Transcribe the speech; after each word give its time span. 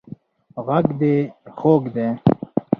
غږ 0.65 0.85
دې 1.01 1.15
خوږ 1.57 1.83
دی 1.95 2.07